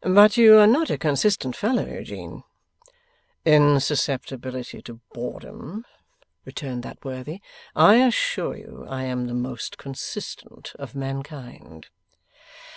[0.00, 2.42] 'But you are not a consistent fellow, Eugene.'
[3.44, 5.84] 'In susceptibility to boredom,'
[6.44, 7.40] returned that worthy,
[7.76, 11.90] 'I assure you I am the most consistent of mankind.